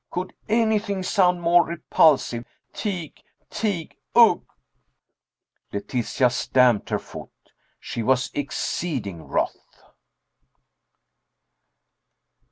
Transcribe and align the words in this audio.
Could 0.09 0.33
anything 0.49 1.03
sound 1.03 1.43
more 1.43 1.63
repulsive? 1.63 2.43
Tig! 2.73 3.21
Tig! 3.51 3.97
Ugh!" 4.15 4.43
Letitia 5.71 6.31
stamped 6.31 6.89
her 6.89 6.97
foot. 6.97 7.29
She 7.79 8.01
was 8.01 8.31
exceeding 8.33 9.21
wroth. 9.27 9.79